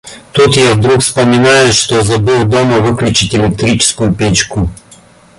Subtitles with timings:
[0.33, 4.67] Тут я вдруг вспоминаю, что забыл дома выключить электрическую печку.